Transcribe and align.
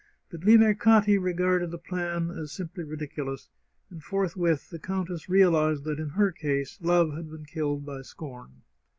But 0.31 0.39
Limercati 0.39 1.19
regarded 1.21 1.69
the 1.69 1.77
plan 1.77 2.31
as 2.31 2.51
simply 2.51 2.83
ridiculous, 2.83 3.49
and 3.91 4.01
forthwith 4.03 4.71
the 4.71 4.79
countess 4.79 5.29
realized 5.29 5.83
that, 5.83 5.99
in 5.99 6.09
her 6.09 6.31
case, 6.31 6.79
love 6.81 7.13
had 7.15 7.29
been 7.29 7.45
killed 7.45 7.85
by 7.85 8.01
scorn. 8.01 8.63